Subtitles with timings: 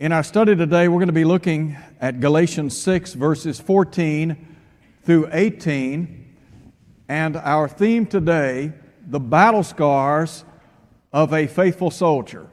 [0.00, 4.56] In our study today, we're going to be looking at Galatians 6, verses 14
[5.04, 6.36] through 18.
[7.06, 8.72] And our theme today,
[9.06, 10.46] the battle scars
[11.12, 12.48] of a faithful soldier.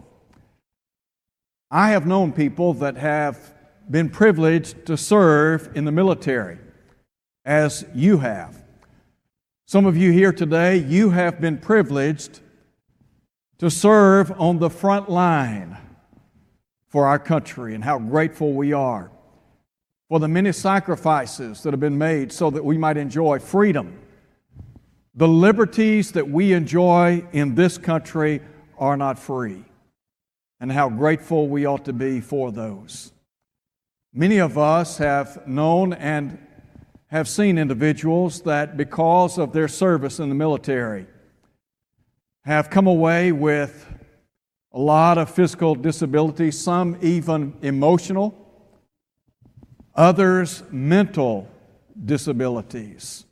[1.71, 3.53] I have known people that have
[3.89, 6.57] been privileged to serve in the military,
[7.45, 8.61] as you have.
[9.67, 12.41] Some of you here today, you have been privileged
[13.59, 15.77] to serve on the front line
[16.97, 19.11] for our country and how grateful we are
[20.09, 23.99] for the many sacrifices that have been made so that we might enjoy freedom.
[25.13, 28.41] The liberties that we enjoy in this country
[28.79, 29.63] are not free,
[30.59, 33.11] and how grateful we ought to be for those.
[34.11, 36.39] Many of us have known and
[37.11, 41.05] have seen individuals that, because of their service in the military,
[42.43, 43.85] have come away with
[44.77, 48.35] a lot of physical disability, some even emotional,
[49.95, 51.49] others mental
[52.05, 53.25] disabilities.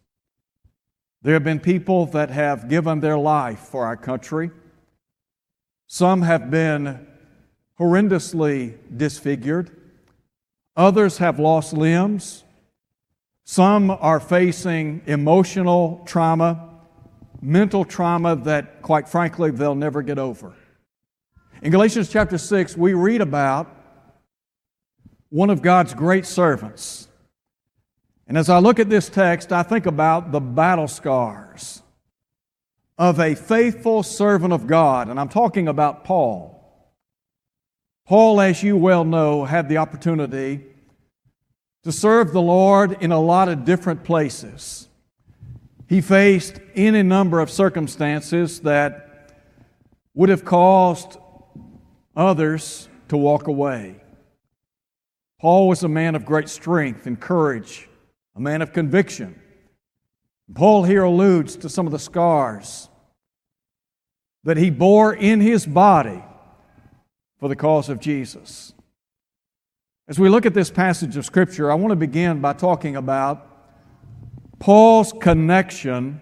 [1.22, 4.50] There have been people that have given their life for our country.
[5.86, 7.06] Some have been
[7.80, 9.70] horrendously disfigured.
[10.76, 12.44] Others have lost limbs.
[13.44, 16.72] Some are facing emotional trauma,
[17.40, 20.56] mental trauma that, quite frankly, they'll never get over.
[21.62, 23.74] In Galatians chapter 6, we read about
[25.30, 27.08] one of God's great servants.
[28.28, 31.82] And as I look at this text, I think about the battle scars
[32.98, 35.10] of a faithful servant of God.
[35.10, 36.52] And I'm talking about Paul.
[38.06, 40.62] Paul, as you well know, had the opportunity
[41.84, 44.88] to serve the Lord in a lot of different places.
[45.88, 49.32] He faced any number of circumstances that
[50.14, 51.18] would have caused
[52.16, 54.02] others to walk away.
[55.40, 57.88] Paul was a man of great strength and courage,
[58.36, 59.40] a man of conviction.
[60.54, 62.90] Paul here alludes to some of the scars
[64.44, 66.24] that he bore in his body
[67.40, 68.74] for the cause of Jesus.
[70.08, 73.48] As we look at this passage of Scripture, I want to begin by talking about
[74.60, 76.22] Paul's connection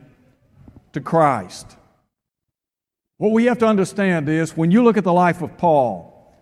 [0.93, 1.77] to Christ.
[3.23, 6.35] What we have to understand is when you look at the life of Paul,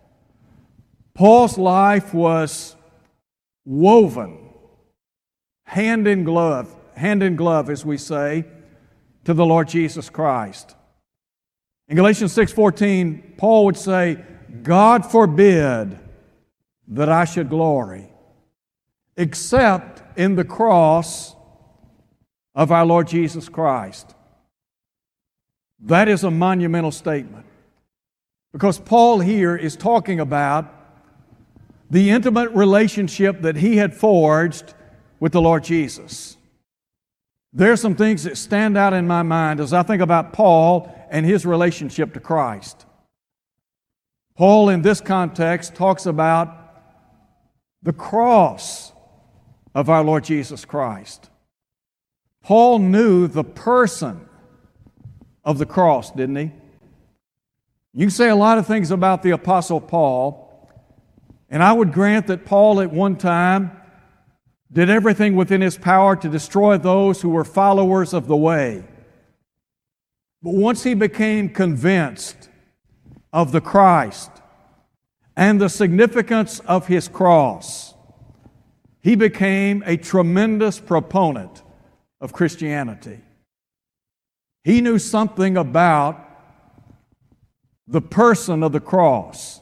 [1.13, 2.75] Paul's life was
[3.63, 4.49] woven
[5.65, 8.45] hand in glove, hand in glove, as we say,
[9.25, 10.75] to the Lord Jesus Christ.
[11.87, 14.17] In Galatians 6:14, Paul would say,
[14.63, 15.99] God forbid
[16.87, 18.11] that I should glory,
[19.15, 21.35] except in the cross
[22.55, 24.15] of our Lord Jesus Christ.
[25.81, 27.45] That is a monumental statement.
[28.53, 30.73] Because Paul here is talking about
[31.89, 34.73] the intimate relationship that he had forged
[35.19, 36.37] with the Lord Jesus.
[37.53, 40.93] There are some things that stand out in my mind as I think about Paul
[41.09, 42.85] and his relationship to Christ.
[44.37, 46.57] Paul, in this context, talks about
[47.83, 48.93] the cross
[49.75, 51.29] of our Lord Jesus Christ.
[52.41, 54.27] Paul knew the person
[55.43, 56.51] of the cross, didn't he?
[57.93, 60.69] You can say a lot of things about the Apostle Paul,
[61.49, 63.71] and I would grant that Paul at one time
[64.71, 68.85] did everything within his power to destroy those who were followers of the way.
[70.41, 72.49] But once he became convinced
[73.33, 74.31] of the Christ
[75.35, 77.93] and the significance of his cross,
[79.01, 81.63] he became a tremendous proponent
[82.21, 83.19] of Christianity.
[84.63, 86.27] He knew something about
[87.87, 89.61] the person of the cross.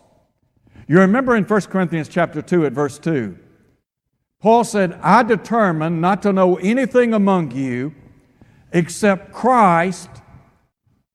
[0.88, 3.38] You remember in 1 Corinthians chapter 2 at verse 2,
[4.40, 7.94] Paul said, I determined not to know anything among you
[8.72, 10.10] except Christ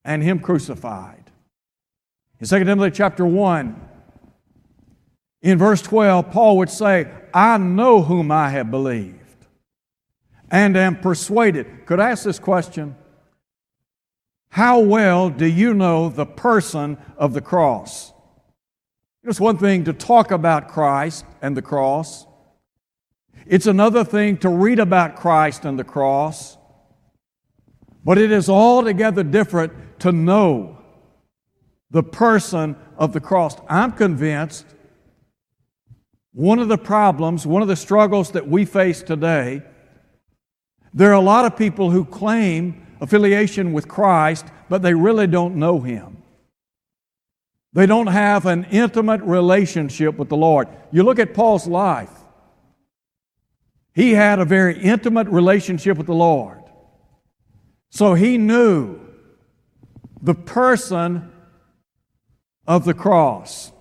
[0.04, 1.30] and Him crucified.
[2.40, 3.80] In 2 Timothy chapter 1,
[5.42, 9.18] in verse 12, Paul would say, I know whom I have believed
[10.50, 11.86] and am persuaded.
[11.86, 12.96] Could I ask this question?
[14.54, 18.12] How well do you know the person of the cross?
[19.24, 22.24] It's one thing to talk about Christ and the cross.
[23.48, 26.56] It's another thing to read about Christ and the cross.
[28.04, 30.78] But it is altogether different to know
[31.90, 33.56] the person of the cross.
[33.68, 34.66] I'm convinced
[36.32, 39.62] one of the problems, one of the struggles that we face today,
[40.92, 45.56] there are a lot of people who claim affiliation with Christ, but they really don't
[45.56, 46.22] know Him.
[47.72, 50.68] They don't have an intimate relationship with the Lord.
[50.92, 52.10] You look at Paul's life.
[53.92, 56.62] He had a very intimate relationship with the Lord.
[57.90, 59.00] So he knew
[60.20, 61.30] the person
[62.66, 63.72] of the cross.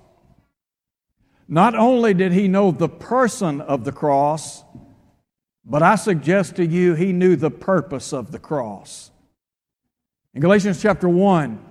[1.48, 4.64] Not only did he know the person of the cross,
[5.66, 9.12] but I suggest to you he knew the purpose of the cross.
[10.34, 11.64] In Galatians chapter 1,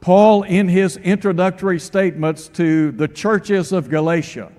[0.00, 4.52] Paul, in his introductory statements to the churches of Galatia,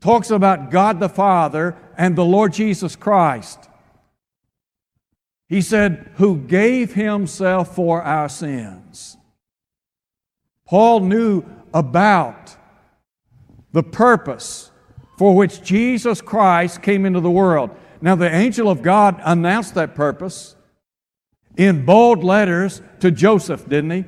[0.00, 3.68] talks about God the Father and the Lord Jesus Christ.
[5.48, 9.16] He said, Who gave himself for our sins.
[10.66, 12.56] Paul knew about
[13.72, 14.71] the purpose
[15.22, 17.70] for which Jesus Christ came into the world.
[18.00, 20.56] Now, the angel of God announced that purpose
[21.56, 24.04] in bold letters to Joseph, didn't he?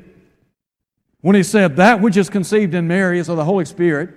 [1.21, 4.13] When he said, That which is conceived in Mary is of the Holy Spirit,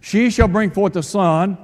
[0.00, 1.58] she shall bring forth a son.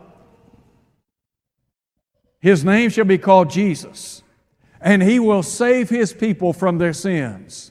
[2.40, 4.24] His name shall be called Jesus,
[4.80, 7.70] and he will save his people from their sins.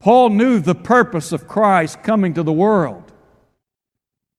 [0.00, 3.11] Paul knew the purpose of Christ coming to the world.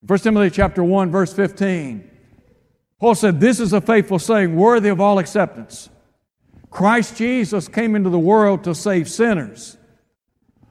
[0.06, 2.10] 1 Timothy chapter 1 verse 15.
[3.00, 5.90] Paul said, "This is a faithful saying, worthy of all acceptance.
[6.70, 9.78] Christ Jesus came into the world to save sinners,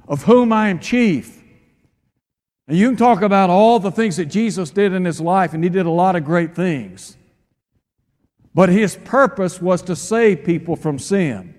[0.08, 1.42] of whom I am chief."
[2.68, 5.62] And you can talk about all the things that Jesus did in his life, and
[5.64, 7.16] he did a lot of great things.
[8.54, 11.54] But his purpose was to save people from sin.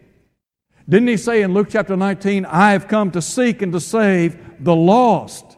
[0.87, 4.37] Didn't he say in Luke chapter 19, I have come to seek and to save
[4.59, 5.52] the lost?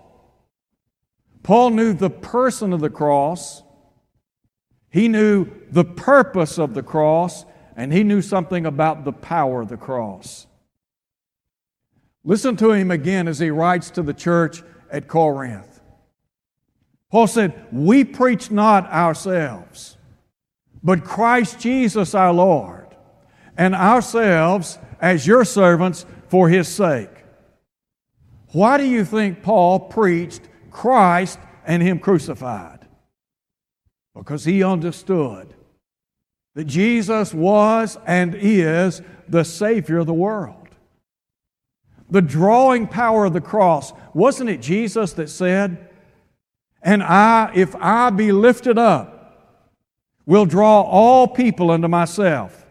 [1.46, 3.62] Paul knew the person of the cross,
[4.90, 7.46] he knew the purpose of the cross,
[7.76, 10.48] and he knew something about the power of the cross.
[12.24, 15.82] Listen to him again as he writes to the church at Corinth.
[17.12, 19.98] Paul said, We preach not ourselves,
[20.82, 22.88] but Christ Jesus our Lord,
[23.56, 27.12] and ourselves as your servants for his sake.
[28.52, 30.42] Why do you think Paul preached
[30.75, 32.86] Christ and him crucified?
[34.13, 35.54] Because he understood
[36.54, 40.68] that Jesus was and is the Savior of the world.
[42.10, 45.89] The drawing power of the cross, wasn't it Jesus that said,
[46.81, 49.63] And I, if I be lifted up,
[50.25, 52.66] will draw all people unto myself?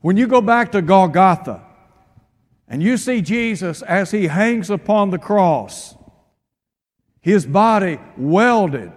[0.00, 1.62] When you go back to Golgotha
[2.66, 5.95] and you see Jesus as he hangs upon the cross,
[7.26, 8.92] his body welded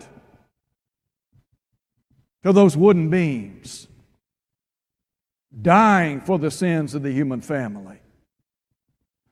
[2.43, 3.87] to those wooden beams,
[5.59, 7.97] dying for the sins of the human family.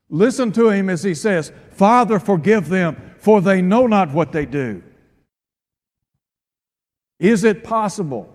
[0.10, 4.48] Listen to him as he says, Father, forgive them, for they know not what they
[4.48, 4.82] do.
[7.20, 8.34] Is it possible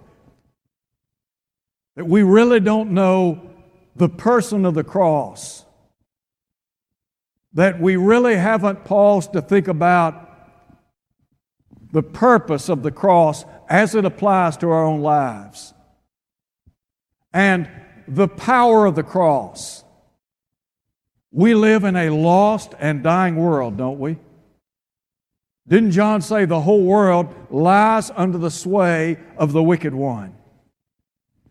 [1.97, 3.51] that we really don't know
[3.97, 5.65] the person of the cross,
[7.53, 10.29] that we really haven't paused to think about
[11.93, 15.73] the purpose of the cross as it applies to our own lives,
[17.33, 17.69] and
[18.09, 19.85] the power of the cross.
[21.31, 24.19] We live in a lost and dying world, don't we?
[25.67, 30.35] Didn't John say the whole world lies under the sway of the wicked one?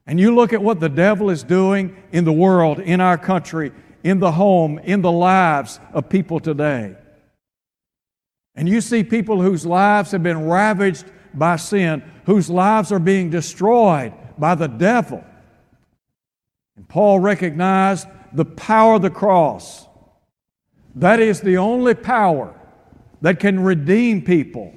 [0.05, 3.71] And you look at what the devil is doing in the world, in our country,
[4.03, 6.95] in the home, in the lives of people today.
[8.55, 13.29] And you see people whose lives have been ravaged by sin, whose lives are being
[13.29, 15.23] destroyed by the devil.
[16.75, 19.87] And Paul recognized the power of the cross.
[20.95, 22.53] That is the only power
[23.21, 24.73] that can redeem people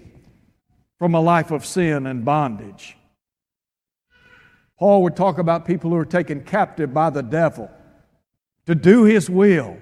[0.99, 2.97] from a life of sin and bondage.
[4.79, 7.71] Paul would talk about people who are taken captive by the devil
[8.67, 9.77] to do his will.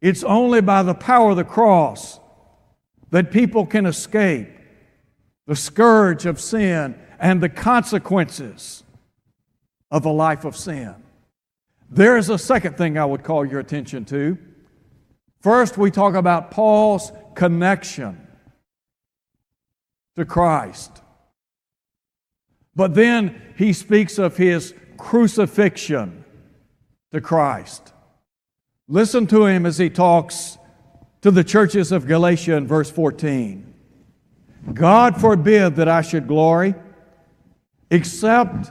[0.00, 2.20] It's only by the power of the cross
[3.14, 4.48] that people can escape
[5.46, 8.82] the scourge of sin and the consequences
[9.88, 10.96] of a life of sin.
[11.88, 14.36] There is a second thing I would call your attention to.
[15.42, 18.26] First, we talk about Paul's connection
[20.16, 21.00] to Christ.
[22.74, 26.24] But then he speaks of his crucifixion
[27.12, 27.92] to Christ.
[28.88, 30.58] Listen to him as he talks
[31.24, 33.72] to the churches of Galatia in verse 14.
[34.74, 36.74] God forbid that I should glory
[37.90, 38.70] except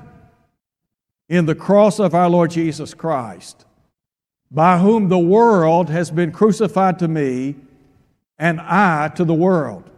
[1.27, 3.65] in the cross of our Lord Jesus Christ,
[4.51, 7.55] by whom the world has been crucified to me,
[8.38, 9.89] and I to the world.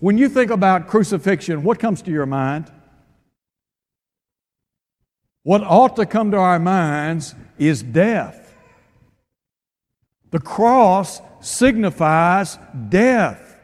[0.00, 2.70] When you think about crucifixion, what comes to your mind?
[5.42, 8.37] What ought to come to our minds is death.
[10.30, 12.58] The cross signifies
[12.88, 13.56] death.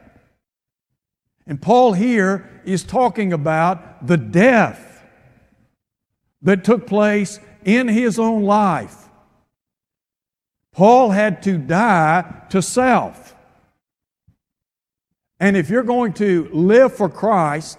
[1.46, 5.02] And Paul here is talking about the death
[6.42, 9.08] that took place in his own life.
[10.72, 13.34] Paul had to die to self.
[15.38, 17.78] And if you're going to live for Christ,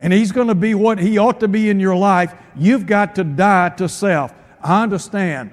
[0.00, 3.14] and He's going to be what He ought to be in your life, you've got
[3.16, 4.32] to die to self.
[4.62, 5.52] I understand.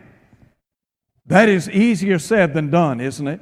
[1.32, 3.40] That is easier said than done, isn't it?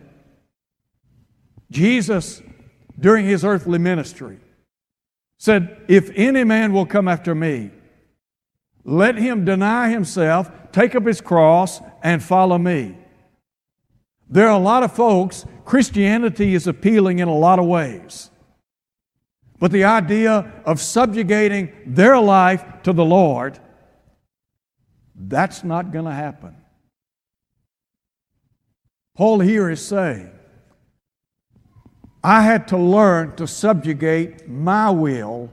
[1.72, 2.40] Jesus,
[3.00, 4.38] during His earthly ministry,
[5.40, 7.72] said, If any man will come after me,
[8.84, 12.96] let him deny himself, take up his cross, and follow me.
[14.30, 18.30] There are a lot of folks, Christianity is appealing in a lot of ways.
[19.58, 23.58] But the idea of subjugating their life to the Lord,
[25.16, 26.56] that's not going to happen.
[29.20, 30.32] Paul here is saying,
[32.24, 35.52] I had to learn to subjugate my will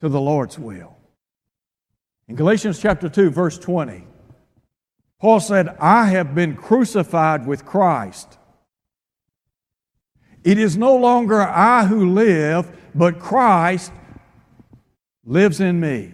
[0.00, 0.96] to the Lord's will.
[2.26, 4.04] In Galatians chapter 2, verse 20,
[5.20, 8.38] Paul said, I have been crucified with Christ.
[10.42, 13.92] It is no longer I who live, but Christ
[15.24, 16.12] lives in me.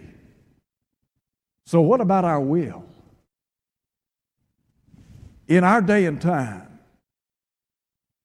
[1.65, 2.85] So, what about our will?
[5.49, 6.81] In our day and time,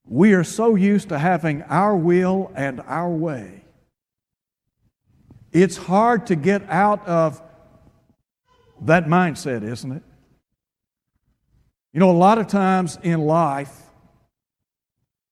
[0.08, 3.64] we are so used to having our will and our way.
[5.52, 7.42] It's hard to get out of
[8.82, 10.04] that mindset, isn't it?
[11.94, 13.78] You know, a lot of times in life,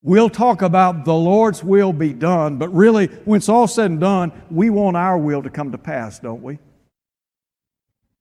[0.04, 4.00] we'll talk about the Lord's will be done, but really, when it's all said and
[4.00, 6.60] done, we want our will to come to pass, don't we?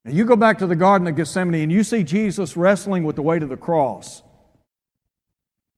[0.09, 3.15] Now, you go back to the Garden of Gethsemane and you see Jesus wrestling with
[3.17, 4.23] the weight of the cross.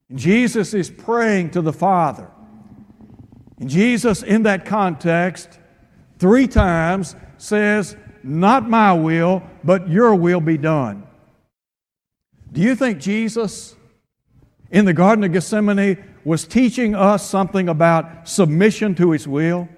[0.08, 2.30] And Jesus is praying to the Father.
[3.58, 5.58] And Jesus, in that context,
[6.20, 11.08] three times says, Not my will, but your will be done.
[12.52, 13.74] Do you think Jesus
[14.70, 19.68] in the Garden of Gethsemane was teaching us something about submission to His will,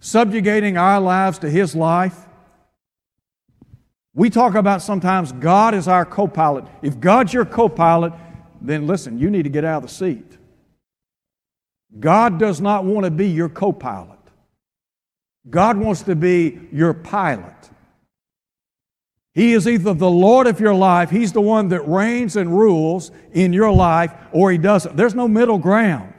[0.00, 2.26] subjugating our lives to His life?
[4.14, 6.66] We talk about sometimes God is our co pilot.
[6.82, 8.12] If God's your co pilot,
[8.60, 10.38] then listen, you need to get out of the seat.
[11.98, 14.18] God does not want to be your co pilot,
[15.48, 17.54] God wants to be your pilot.
[19.34, 23.10] He is either the Lord of your life, He's the one that reigns and rules
[23.32, 24.94] in your life, or He doesn't.
[24.94, 26.12] There's no middle ground.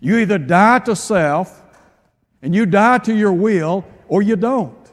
[0.00, 1.62] You either die to self
[2.40, 4.85] and you die to your will, or you don't.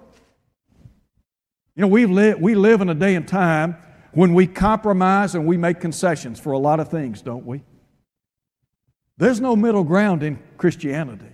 [1.76, 3.78] You know, we live, we live in a day and time
[4.12, 7.64] when we compromise and we make concessions for a lot of things, don't we?
[9.18, 11.34] There's no middle ground in Christianity.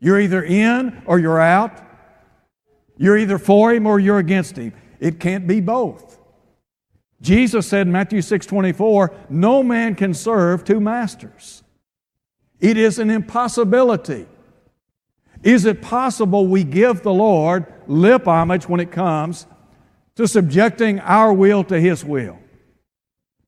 [0.00, 1.80] You're either in or you're out.
[2.96, 4.72] You're either for him or you're against him.
[4.98, 6.18] It can't be both.
[7.20, 11.62] Jesus said in Matthew 6 24, no man can serve two masters.
[12.60, 14.26] It is an impossibility.
[15.42, 19.46] Is it possible we give the Lord lip homage when it comes
[20.16, 22.38] to subjecting our will to His will?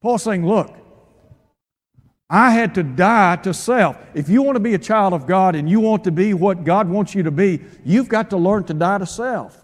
[0.00, 0.74] Paul's saying, look,
[2.28, 3.96] I had to die to self.
[4.14, 6.64] If you want to be a child of God and you want to be what
[6.64, 9.62] God wants you to be, you've got to learn to die to self.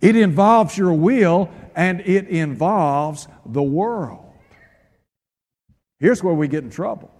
[0.00, 4.24] It involves your will and it involves the world.
[5.98, 7.10] Here's where we get in trouble.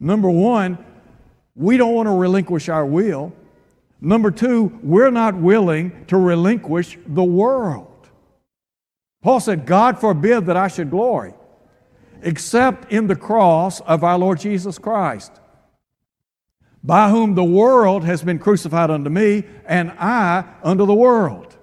[0.00, 0.84] Number one,
[1.54, 3.32] we don't want to relinquish our will.
[4.00, 8.08] Number two, we're not willing to relinquish the world.
[9.22, 11.34] Paul said, God forbid that I should glory
[12.22, 15.32] except in the cross of our Lord Jesus Christ,
[16.82, 21.56] by whom the world has been crucified unto me, and I unto the world.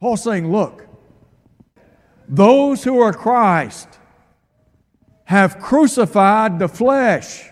[0.00, 0.86] Paul's saying, Look,
[2.28, 3.88] those who are Christ
[5.24, 7.48] have crucified the flesh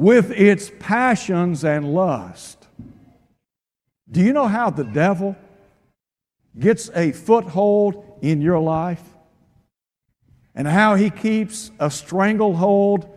[0.00, 2.66] with its passions and lust.
[4.10, 5.36] Do you know how the devil
[6.58, 9.02] gets a foothold in your life?
[10.54, 13.08] and how he keeps a stranglehold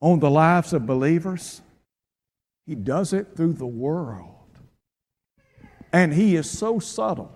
[0.00, 1.62] on the lives of believers,
[2.66, 4.34] he does it through the world.
[5.92, 7.32] And he is so subtle.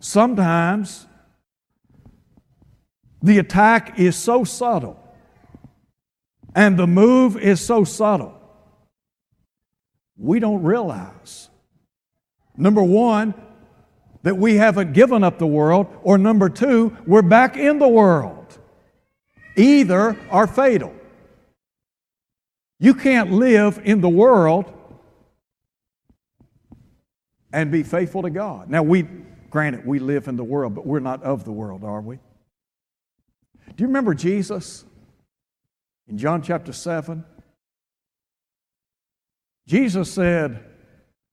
[0.00, 1.06] Sometimes
[3.22, 5.02] the attack is so subtle
[6.54, 8.34] and the move is so subtle.
[10.16, 11.48] We don't realize,
[12.56, 13.34] number one,
[14.22, 18.58] that we haven't given up the world, or number two, we're back in the world.
[19.56, 20.94] Either are fatal.
[22.80, 24.72] You can't live in the world
[27.52, 28.68] and be faithful to God.
[28.68, 29.02] Now, we,
[29.50, 32.16] granted, we live in the world, but we're not of the world, are we?
[33.76, 34.84] Do you remember Jesus
[36.08, 37.24] in John chapter 7?
[39.66, 40.64] Jesus said,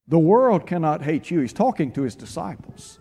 [0.08, 1.39] The world cannot hate you.
[1.39, 3.00] He's talking to his disciples.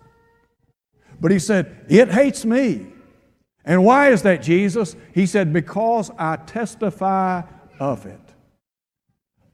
[1.21, 2.87] But he said, It hates me.
[3.65, 4.95] And why is that, Jesus?
[5.13, 7.43] He said, Because I testify
[7.81, 8.21] of it,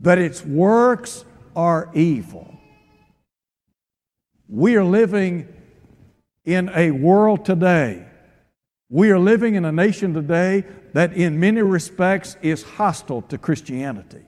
[0.01, 1.25] that its works
[1.57, 2.59] are evil.
[4.49, 5.49] We are living
[6.45, 8.10] in a world today.
[8.91, 14.23] We are living in a nation today that, in many respects, is hostile to Christianity.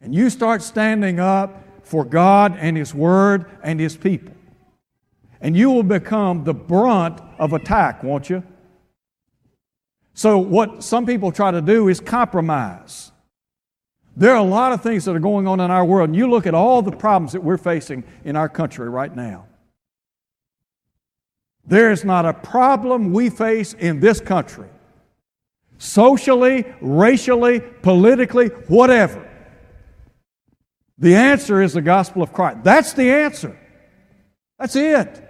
[0.00, 4.34] And you start standing up for God and His Word and His people.
[5.40, 8.42] And you will become the brunt of attack, won't you?
[10.14, 13.12] So, what some people try to do is compromise.
[14.16, 16.28] There are a lot of things that are going on in our world, and you
[16.28, 19.47] look at all the problems that we're facing in our country right now.
[21.68, 24.68] There is not a problem we face in this country,
[25.76, 29.24] socially, racially, politically, whatever.
[30.96, 32.64] The answer is the gospel of Christ.
[32.64, 33.56] That's the answer.
[34.58, 35.24] That's it.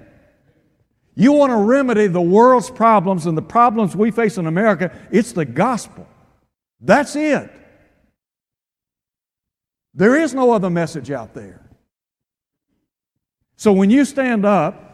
[1.17, 5.33] You want to remedy the world's problems and the problems we face in America, it's
[5.33, 6.07] the gospel.
[6.81, 7.51] That's it.
[9.93, 11.69] There is no other message out there.
[13.57, 14.88] So when you stand up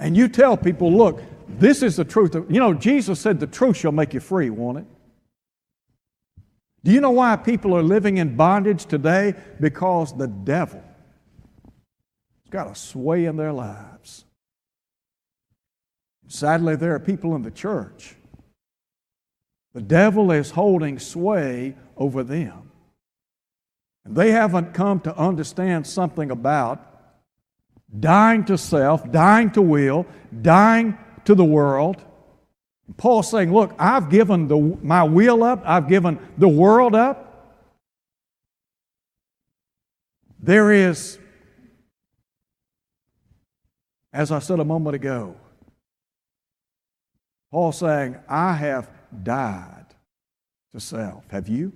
[0.00, 2.34] and you tell people, look, this is the truth.
[2.34, 4.86] You know, Jesus said the truth shall make you free, won't it?
[6.82, 9.34] Do you know why people are living in bondage today?
[9.60, 14.24] Because the devil has got a sway in their lives.
[16.28, 18.16] Sadly, there are people in the church.
[19.74, 22.70] The devil is holding sway over them.
[24.04, 26.89] And they haven't come to understand something about
[27.98, 30.06] dying to self, dying to will,
[30.42, 32.04] dying to the world.
[32.96, 37.26] Paul's saying, Look, I've given the, my will up, I've given the world up.
[40.42, 41.18] There is,
[44.12, 45.36] as I said a moment ago,
[47.50, 48.90] Paul saying, I have
[49.22, 49.86] died
[50.72, 51.24] to self.
[51.30, 51.72] Have you?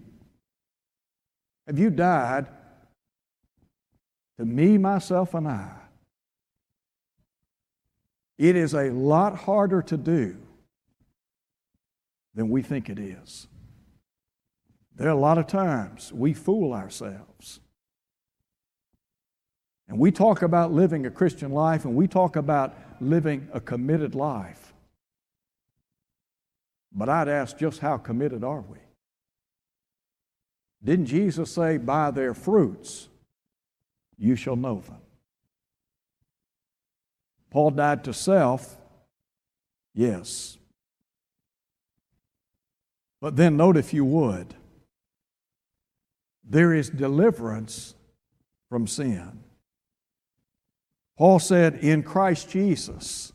[1.66, 2.46] Have you died
[4.38, 5.83] to me, myself, and I?
[8.38, 10.36] It is a lot harder to do
[12.34, 13.46] than we think it is.
[14.96, 17.60] There are a lot of times we fool ourselves.
[19.88, 24.14] And we talk about living a Christian life and we talk about living a committed
[24.14, 24.72] life.
[26.92, 28.78] But I'd ask just how committed are we?
[30.82, 33.08] Didn't Jesus say, By their fruits
[34.16, 35.03] you shall know them?
[37.54, 38.76] Paul died to self,
[39.94, 40.58] yes.
[43.20, 44.56] But then note, if you would,
[46.42, 47.94] there is deliverance
[48.68, 49.44] from sin.
[51.16, 53.32] Paul said, In Christ Jesus,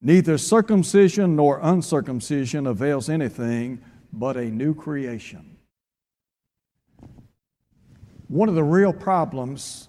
[0.00, 5.56] neither circumcision nor uncircumcision avails anything but a new creation.
[8.28, 9.88] One of the real problems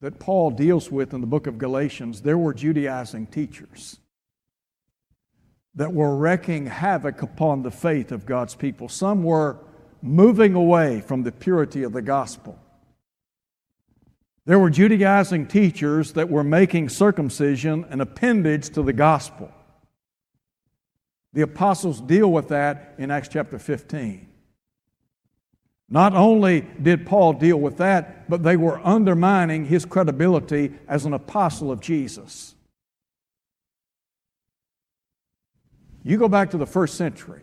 [0.00, 3.98] that Paul deals with in the book of Galatians, there were Judaizing teachers
[5.74, 8.88] that were wreaking havoc upon the faith of God's people.
[8.88, 9.58] Some were
[10.02, 12.58] moving away from the purity of the gospel.
[14.46, 19.52] There were Judaizing teachers that were making circumcision an appendage to the gospel.
[21.32, 24.29] The apostles deal with that in Acts chapter 15.
[25.92, 31.12] Not only did Paul deal with that, but they were undermining his credibility as an
[31.12, 32.54] apostle of Jesus.
[36.04, 37.42] You go back to the first century,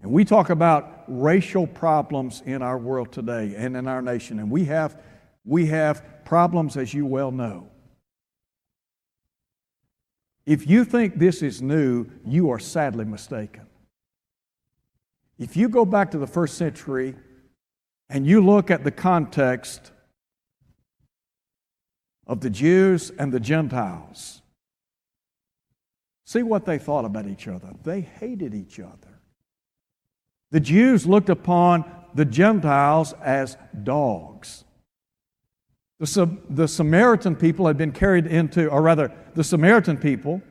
[0.00, 4.48] and we talk about racial problems in our world today and in our nation, and
[4.48, 5.02] we have,
[5.44, 7.68] we have problems, as you well know.
[10.46, 13.65] If you think this is new, you are sadly mistaken.
[15.38, 17.14] If you go back to the first century
[18.08, 19.92] and you look at the context
[22.26, 24.42] of the Jews and the Gentiles.
[26.24, 27.72] See what they thought about each other.
[27.84, 29.20] They hated each other.
[30.50, 34.64] The Jews looked upon the Gentiles as dogs.
[35.98, 40.42] The, the Samaritan people had been carried into, or rather, the Samaritan people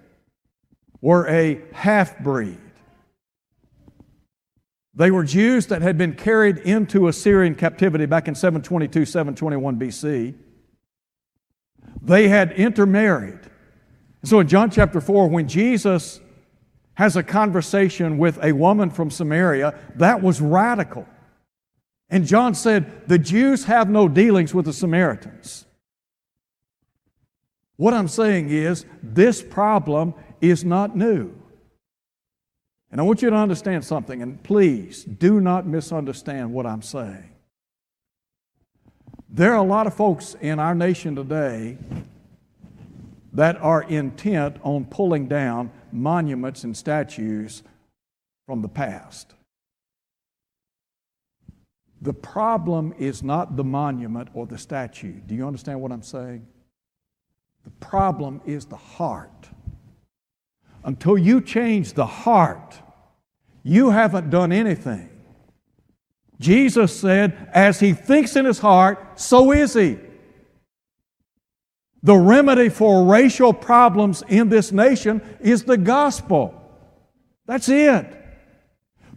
[1.01, 2.59] were a half breed.
[4.95, 10.35] They were Jews that had been carried into Assyrian captivity back in 722, 721 BC.
[12.01, 13.39] They had intermarried.
[14.23, 16.21] So in John chapter 4, when Jesus
[16.93, 21.05] has a conversation with a woman from Samaria, that was radical.
[22.09, 25.65] And John said, The Jews have no dealings with the Samaritans.
[27.75, 31.33] What I'm saying is, this problem is not new.
[32.91, 37.29] And I want you to understand something, and please do not misunderstand what I'm saying.
[39.29, 41.77] There are a lot of folks in our nation today
[43.33, 47.63] that are intent on pulling down monuments and statues
[48.45, 49.33] from the past.
[52.01, 55.13] The problem is not the monument or the statue.
[55.25, 56.45] Do you understand what I'm saying?
[57.63, 59.49] The problem is the heart.
[60.85, 62.79] Until you change the heart,
[63.63, 65.09] you haven't done anything.
[66.39, 69.97] Jesus said, as he thinks in his heart, so is he.
[72.03, 76.53] The remedy for racial problems in this nation is the gospel.
[77.47, 78.05] That's it.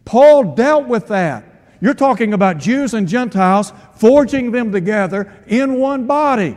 [0.07, 1.45] Paul dealt with that.
[1.83, 6.57] You're talking about Jews and Gentiles forging them together in one body.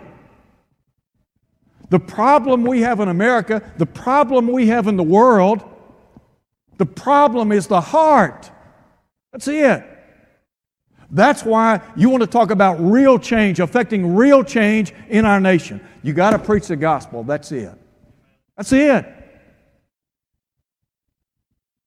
[1.91, 5.61] The problem we have in America, the problem we have in the world,
[6.77, 8.49] the problem is the heart.
[9.33, 9.83] That's it.
[11.11, 15.85] That's why you want to talk about real change, affecting real change in our nation.
[16.01, 17.25] You got to preach the gospel.
[17.25, 17.77] That's it.
[18.55, 19.05] That's it.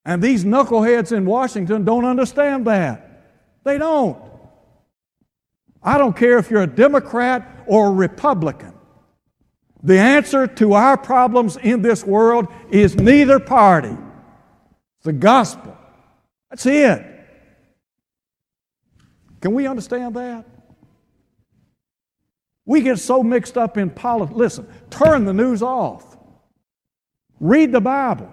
[0.05, 3.25] And these knuckleheads in Washington don't understand that.
[3.65, 4.23] They don't.
[5.83, 8.74] I don't care if you're a Democrat or a Republican.
[9.85, 13.91] The answer to our problems in this world is neither party.
[13.91, 15.77] It's the gospel.
[16.49, 17.05] That's it.
[19.43, 20.47] Can we understand that?
[22.65, 24.39] We get so mixed up in politics.
[24.39, 26.17] Listen, turn the news off.
[27.39, 28.33] Read the Bible.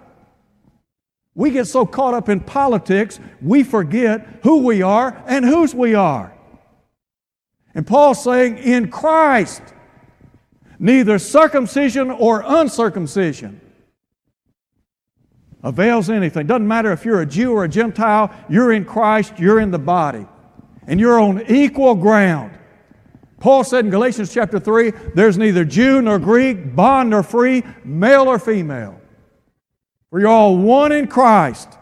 [1.34, 5.94] We get so caught up in politics, we forget who we are and whose we
[5.94, 6.34] are.
[7.74, 9.62] And Paul's saying, in Christ,
[10.82, 13.60] neither circumcision or uncircumcision
[15.62, 16.48] avails anything.
[16.48, 19.78] Doesn't matter if you're a Jew or a Gentile, you're in Christ, you're in the
[19.78, 20.26] body
[20.88, 22.58] and you're on equal ground.
[23.38, 28.26] Paul said in Galatians chapter 3 there's neither Jew nor Greek, bond nor free, male
[28.26, 29.00] or female.
[30.10, 31.78] For you're all one in Christ.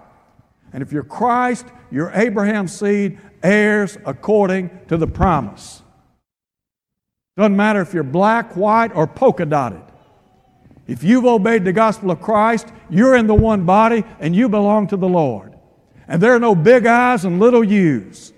[0.74, 5.82] And if you're Christ, you're Abraham's seed, heirs according to the promise.
[7.40, 9.80] Doesn't matter if you're black, white, or polka dotted.
[10.86, 14.88] If you've obeyed the gospel of Christ, you're in the one body and you belong
[14.88, 15.54] to the Lord.
[16.06, 18.34] And there are no big eyes and little U's.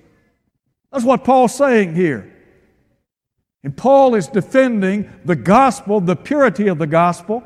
[0.93, 2.33] That's what Paul's saying here.
[3.65, 7.43] And Paul is defending the gospel, the purity of the gospel.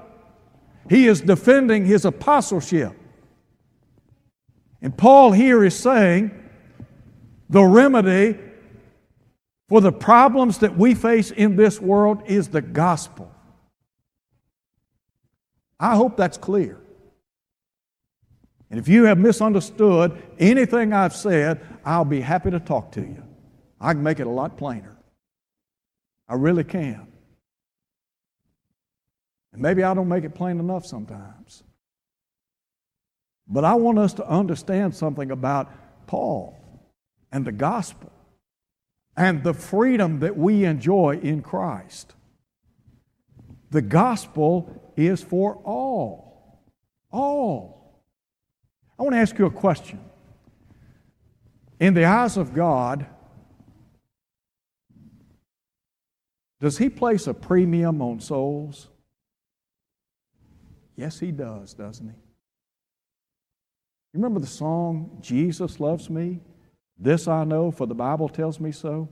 [0.91, 2.93] He is defending his apostleship.
[4.83, 6.33] And Paul here is saying
[7.49, 8.39] the remedy
[9.69, 13.31] for the problems that we face in this world is the gospel.
[15.79, 16.81] I hope that's clear.
[18.71, 23.23] And if you have misunderstood anything I've said, I'll be happy to talk to you.
[23.81, 24.97] I can make it a lot plainer.
[26.29, 27.07] I really can.
[29.53, 31.63] And maybe I don't make it plain enough sometimes.
[33.49, 35.71] But I want us to understand something about
[36.07, 36.59] Paul
[37.31, 38.11] and the gospel
[39.17, 42.15] and the freedom that we enjoy in Christ.
[43.71, 46.61] The gospel is for all.
[47.11, 48.03] All.
[48.99, 50.01] I want to ask you a question.
[51.79, 53.07] In the eyes of God,
[56.61, 58.89] Does he place a premium on souls?
[60.97, 62.15] Yes, he does, doesn't he?
[64.13, 66.41] You remember the song, Jesus Loves Me?
[66.99, 69.09] This I know, for the Bible tells me so.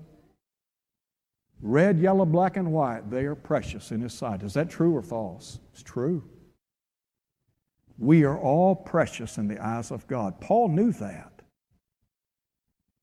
[1.61, 4.42] Red, yellow, black, and white, they are precious in His sight.
[4.42, 5.59] Is that true or false?
[5.73, 6.25] It's true.
[7.99, 10.40] We are all precious in the eyes of God.
[10.40, 11.31] Paul knew that.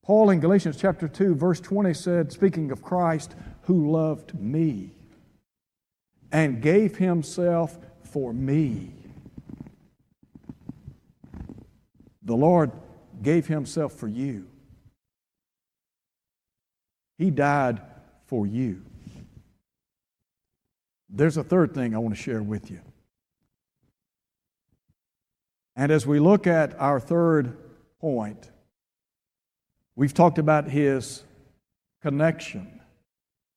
[0.04, 4.90] Paul in Galatians chapter 2, verse 20 said, speaking of Christ, who loved me
[6.32, 8.92] and gave himself for me.
[12.22, 12.72] The Lord
[13.22, 14.48] gave himself for you.
[17.18, 17.80] He died
[18.26, 18.82] for you.
[21.08, 22.80] There's a third thing I want to share with you.
[25.76, 27.56] And as we look at our third
[28.00, 28.50] point,
[29.94, 31.22] we've talked about his
[32.02, 32.80] connection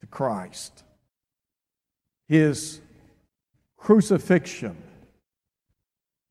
[0.02, 0.84] to Christ,
[2.28, 2.82] his
[3.78, 4.78] crucifixion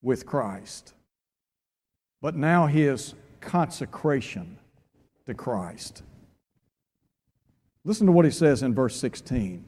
[0.02, 0.92] with Christ,
[2.20, 4.58] but now his consecration
[5.26, 6.02] to Christ.
[7.84, 9.64] Listen to what he says in verse 16.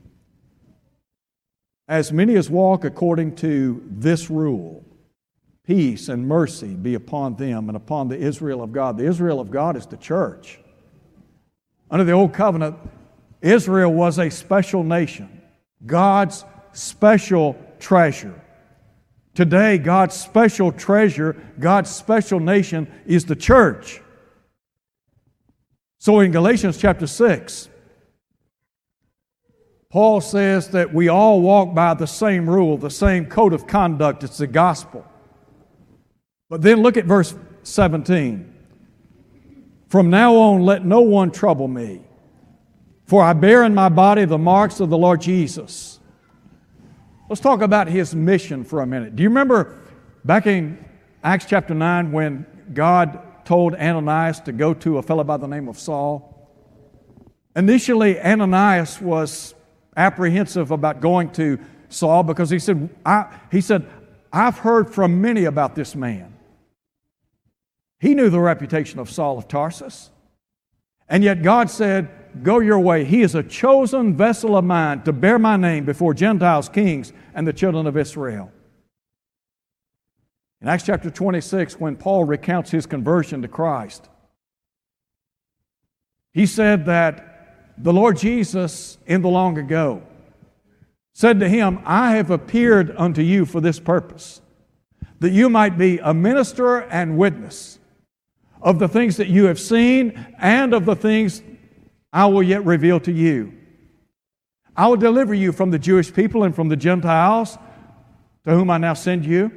[1.89, 4.85] As many as walk according to this rule,
[5.65, 8.97] peace and mercy be upon them and upon the Israel of God.
[8.97, 10.59] The Israel of God is the church.
[11.91, 12.77] Under the Old Covenant,
[13.43, 15.43] Israel was a special nation,
[15.85, 18.43] God's special treasure.
[19.35, 24.01] Today, God's special treasure, God's special nation is the church.
[25.99, 27.69] So in Galatians chapter 6,
[29.97, 34.25] Paul says that we all walk by the same rule, the same code of conduct.
[34.25, 35.07] It's the gospel.
[36.51, 38.55] But then look at verse 17.
[39.89, 42.03] From now on, let no one trouble me,
[43.07, 45.99] for I bear in my body the marks of the Lord Jesus.
[47.31, 49.17] Let's talk about his mission for a minute.
[49.17, 49.79] Do you remember
[50.27, 50.77] back in
[51.25, 55.69] Acts chapter 9 when God told Ananias to go to a fellow by the name
[55.69, 56.35] of Saul?
[57.57, 59.55] Initially, Ananias was
[59.97, 63.89] apprehensive about going to Saul because he said, I, he said,
[64.33, 66.35] I've heard from many about this man.
[67.99, 70.11] He knew the reputation of Saul of Tarsus.
[71.09, 72.11] And yet God said,
[72.43, 73.05] Go your way.
[73.05, 77.47] He is a chosen vessel of mine to bear my name before Gentiles, kings, and
[77.47, 78.53] the children of Israel.
[80.61, 84.11] In Acts chapter 26, when Paul recounts his conversion to Christ,
[86.35, 87.36] he said that
[87.79, 90.03] the Lord Jesus in the long ago
[91.13, 94.41] said to him, I have appeared unto you for this purpose,
[95.21, 97.79] that you might be a minister and witness
[98.61, 101.43] of the things that you have seen and of the things
[102.13, 103.55] I will yet reveal to you.
[104.77, 107.57] I will deliver you from the Jewish people and from the Gentiles
[108.45, 109.51] to whom I now send you.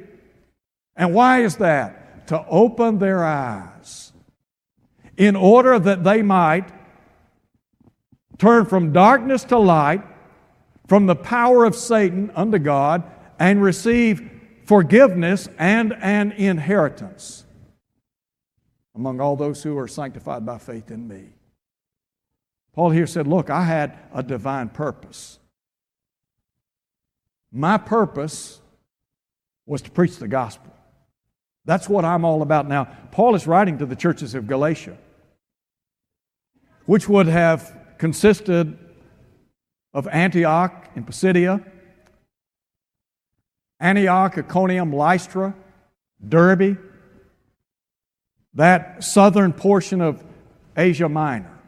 [0.96, 2.26] And why is that?
[2.28, 4.12] To open their eyes
[5.16, 6.70] in order that they might
[8.40, 10.02] turn from darkness to light,
[10.88, 13.04] from the power of Satan unto God,
[13.38, 14.28] and receive
[14.64, 17.44] forgiveness and an inheritance
[18.94, 21.24] among all those who are sanctified by faith in me.
[22.72, 25.38] Paul here said, Look, I had a divine purpose.
[27.52, 28.60] My purpose
[29.66, 30.74] was to preach the gospel.
[31.64, 32.88] That's what I'm all about now.
[33.10, 34.96] Paul is writing to the churches of Galatia,
[36.86, 38.78] which would have consisted
[39.92, 41.62] of Antioch in Pisidia,
[43.78, 45.54] Antioch, Iconium, Lystra,
[46.26, 46.78] Derbe,
[48.54, 50.24] that southern portion of
[50.74, 51.58] Asia Minor.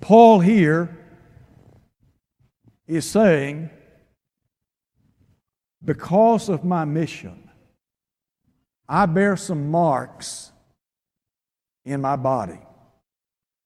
[0.00, 0.96] Paul here
[2.86, 3.70] is saying,
[5.84, 7.50] because of my mission,
[8.88, 10.52] I bear some marks
[11.84, 12.60] in my body.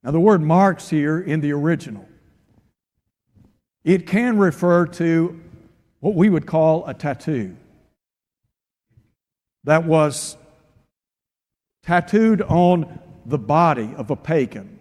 [0.06, 2.06] Now, the word marks here in the original,
[3.82, 5.40] it can refer to
[5.98, 7.56] what we would call a tattoo
[9.64, 10.36] that was
[11.82, 14.78] tattooed on the body of a pagan.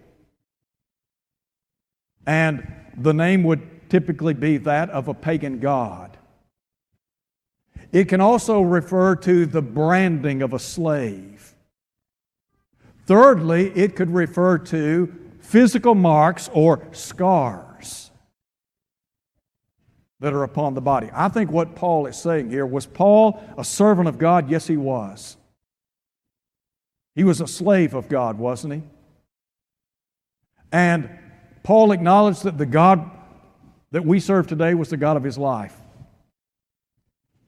[2.28, 6.20] And the name would typically be that of a pagan god.
[7.92, 11.35] It can also refer to the branding of a slave.
[13.06, 18.10] Thirdly, it could refer to physical marks or scars
[20.20, 21.10] that are upon the body.
[21.14, 24.50] I think what Paul is saying here was Paul a servant of God?
[24.50, 25.38] Yes, he was.
[27.14, 28.84] He was a slave of God, wasn't he?
[30.72, 31.10] And
[31.64, 33.10] Paul acknowledged that the God
[33.92, 35.78] that we serve today was the God of his life.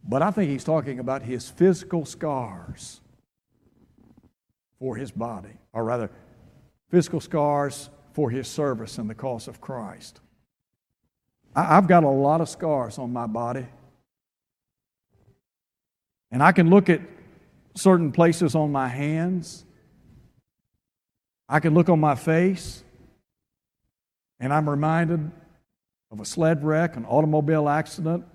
[0.04, 3.02] But I think he's talking about his physical scars
[4.80, 6.10] for his body, or rather,
[6.90, 10.20] physical scars for his service in the cause of Christ.
[11.56, 13.66] I've got a lot of scars on my body.
[16.32, 17.02] And I can look at
[17.76, 19.63] certain places on my hands.
[21.50, 22.84] I can look on my face,
[24.40, 25.32] and I'm reminded
[26.12, 28.26] of a sled wreck, an automobile accident,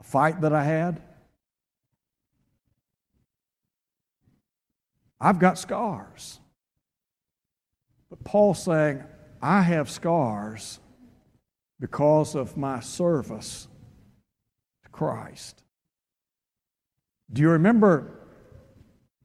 [0.00, 1.02] a fight that I had.
[5.22, 6.40] I've got scars.
[8.10, 9.04] But Paul's saying,
[9.40, 10.80] I have scars
[11.78, 13.68] because of my service
[14.82, 15.62] to Christ.
[17.32, 18.10] Do you remember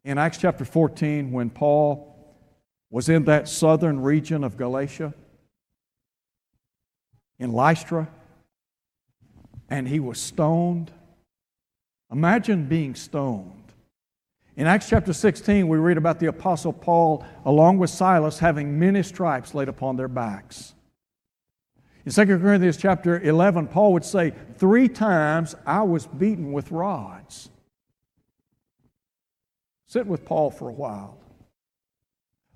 [0.04, 2.16] in Acts chapter 14 when Paul
[2.92, 5.16] was in that southern region of Galatia?
[7.40, 8.08] In Lystra?
[9.68, 10.92] And he was stoned.
[12.12, 13.57] Imagine being stoned.
[14.58, 19.04] In Acts chapter 16, we read about the Apostle Paul, along with Silas, having many
[19.04, 20.74] stripes laid upon their backs.
[22.08, 27.50] In 2 Corinthians chapter 11, Paul would say, Three times I was beaten with rods.
[29.86, 31.20] Sit with Paul for a while.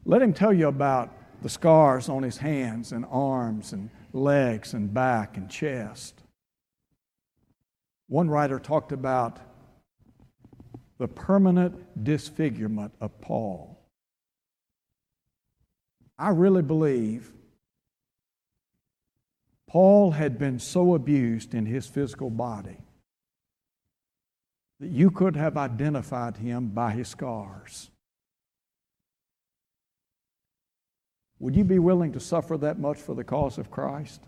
[0.04, 4.92] Let him tell you about the scars on his hands and arms and legs and
[4.92, 6.20] back and chest.
[8.08, 9.38] One writer talked about
[11.02, 13.76] the permanent disfigurement of Paul.
[16.20, 17.32] I really believe
[19.68, 22.78] Paul had been so abused in his physical body
[24.80, 27.90] that you could have identified him by his scars.
[31.40, 34.22] Would you be willing to suffer that much for the cause of Christ?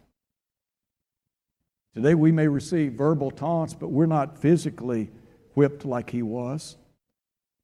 [1.94, 5.12] Today we may receive verbal taunts, but we're not physically
[5.56, 6.78] whipped like he was.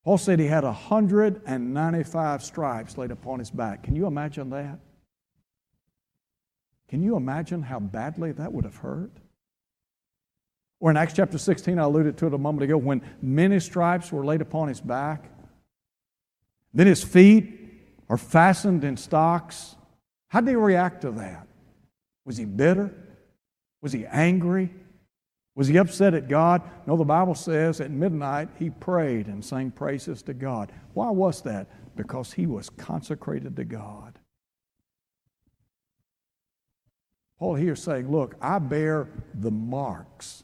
[0.03, 3.83] Paul said he had 195 stripes laid upon his back.
[3.83, 4.79] Can you imagine that?
[6.87, 9.11] Can you imagine how badly that would have hurt?
[10.79, 14.11] Or in Acts chapter 16, I alluded to it a moment ago, when many stripes
[14.11, 15.29] were laid upon his back.
[16.73, 17.59] Then his feet
[18.07, 19.75] are fastened in stocks.
[20.29, 21.47] How did he react to that?
[22.25, 22.93] Was he bitter?
[23.81, 24.71] Was he angry?
[25.55, 26.61] Was he upset at God?
[26.87, 30.71] No, the Bible says at midnight he prayed and sang praises to God.
[30.93, 31.67] Why was that?
[31.95, 34.19] Because he was consecrated to God.
[37.39, 40.43] Paul here is saying, Look, I bear the marks.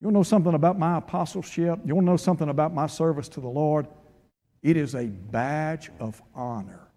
[0.00, 1.78] You want to know something about my apostleship?
[1.84, 3.86] You want to know something about my service to the Lord?
[4.62, 6.88] It is a badge of honor.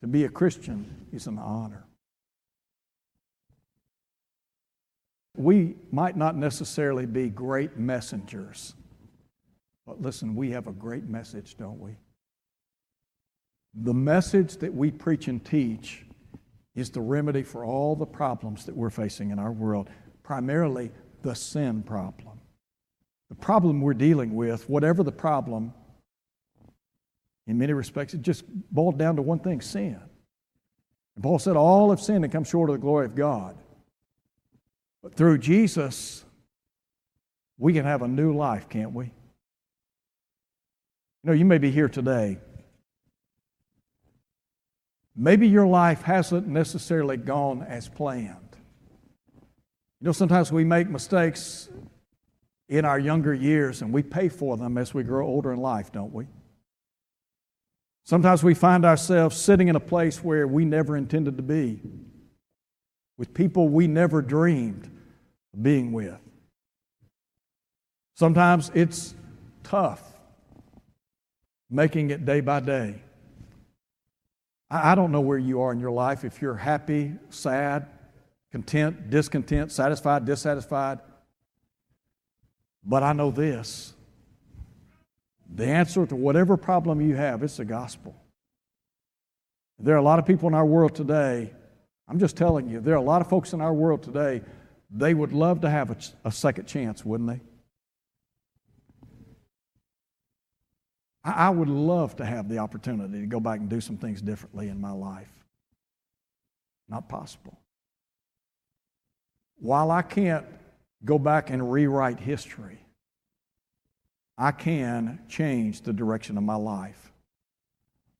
[0.00, 1.86] To be a Christian is an honor.
[5.36, 8.74] We might not necessarily be great messengers,
[9.86, 11.96] but listen, we have a great message, don't we?
[13.74, 16.06] The message that we preach and teach
[16.74, 19.90] is the remedy for all the problems that we're facing in our world,
[20.22, 20.90] primarily
[21.22, 22.40] the sin problem.
[23.28, 25.72] The problem we're dealing with, whatever the problem,
[27.46, 29.98] in many respects, it just boiled down to one thing sin.
[31.14, 33.56] And Paul said, All have sinned and come short of the glory of God.
[35.02, 36.24] But through Jesus,
[37.58, 39.06] we can have a new life, can't we?
[39.06, 39.12] You
[41.24, 42.38] know, you may be here today.
[45.16, 48.56] Maybe your life hasn't necessarily gone as planned.
[50.00, 51.70] You know, sometimes we make mistakes
[52.68, 55.90] in our younger years and we pay for them as we grow older in life,
[55.90, 56.26] don't we?
[58.04, 61.80] Sometimes we find ourselves sitting in a place where we never intended to be,
[63.16, 64.90] with people we never dreamed
[65.54, 66.18] of being with.
[68.14, 69.14] Sometimes it's
[69.62, 70.02] tough
[71.70, 73.02] making it day by day.
[74.70, 77.86] I don't know where you are in your life, if you're happy, sad,
[78.50, 80.98] content, discontent, satisfied, dissatisfied.
[82.84, 83.94] But I know this
[85.54, 88.14] the answer to whatever problem you have, it's the gospel.
[89.78, 91.52] There are a lot of people in our world today,
[92.08, 94.42] I'm just telling you, there are a lot of folks in our world today
[94.90, 97.40] they would love to have a, a second chance, wouldn't they?
[101.24, 104.22] I, I would love to have the opportunity to go back and do some things
[104.22, 105.32] differently in my life.
[106.88, 107.58] Not possible.
[109.58, 110.46] While I can't
[111.04, 112.78] go back and rewrite history,
[114.38, 117.10] I can change the direction of my life.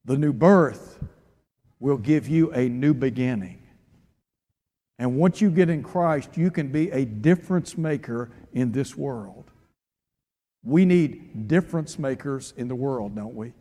[0.05, 0.99] The new birth
[1.78, 3.65] will give you a new beginning.
[4.99, 9.51] And once you get in Christ, you can be a difference maker in this world.
[10.62, 13.53] We need difference makers in the world, don't we?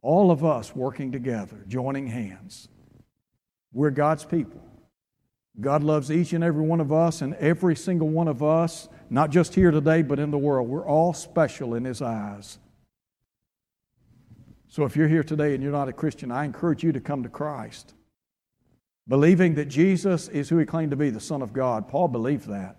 [0.00, 2.68] All of us working together, joining hands.
[3.72, 4.60] We're God's people.
[5.60, 9.30] God loves each and every one of us, and every single one of us, not
[9.30, 10.68] just here today, but in the world.
[10.68, 12.58] We're all special in His eyes.
[14.68, 17.22] So if you're here today and you're not a Christian, I encourage you to come
[17.22, 17.92] to Christ.
[19.08, 21.88] Believing that Jesus is who he claimed to be, the Son of God.
[21.88, 22.76] Paul believed that.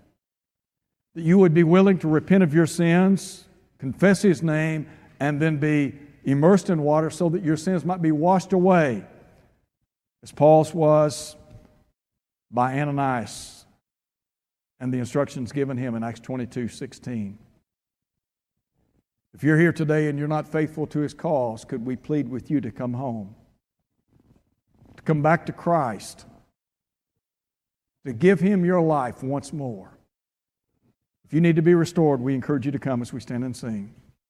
[1.15, 3.45] That you would be willing to repent of your sins,
[3.77, 4.87] confess his name,
[5.19, 5.93] and then be
[6.23, 9.05] immersed in water so that your sins might be washed away,
[10.23, 11.35] as Paul's was
[12.49, 13.65] by Ananias
[14.79, 17.37] and the instructions given him in Acts 22 16.
[19.33, 22.51] If you're here today and you're not faithful to his cause, could we plead with
[22.51, 23.35] you to come home?
[25.05, 26.25] Come back to Christ?
[28.05, 29.97] To give him your life once more?
[31.25, 33.55] If you need to be restored, we encourage you to come as we stand and
[33.55, 33.93] sing.